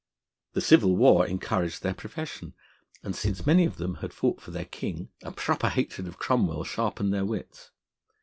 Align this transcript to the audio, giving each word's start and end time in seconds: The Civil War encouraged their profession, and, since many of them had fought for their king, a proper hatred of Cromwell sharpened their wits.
The 0.53 0.61
Civil 0.61 0.97
War 0.97 1.27
encouraged 1.27 1.83
their 1.83 1.93
profession, 1.93 2.55
and, 3.03 3.15
since 3.15 3.45
many 3.45 3.65
of 3.65 3.77
them 3.77 3.97
had 3.97 4.13
fought 4.15 4.41
for 4.41 4.49
their 4.49 4.65
king, 4.65 5.09
a 5.21 5.31
proper 5.31 5.69
hatred 5.69 6.07
of 6.07 6.17
Cromwell 6.17 6.63
sharpened 6.63 7.13
their 7.13 7.23
wits. 7.23 7.69